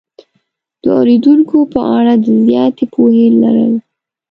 د 0.81 0.83
اورېدونکو 0.97 1.57
په 1.73 1.79
اړه 1.97 2.13
د 2.25 2.27
زیاتې 2.45 2.85
پوهې 2.93 3.25
لرل 3.41 3.73